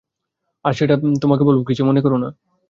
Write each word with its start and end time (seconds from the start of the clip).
আর 0.65 0.73
সেটা 0.73 0.95
তোমাকে 1.21 1.43
বলব, 1.43 1.59
কিছুমনে 1.67 2.01
কোরো 2.01 2.17
না। 2.17 2.29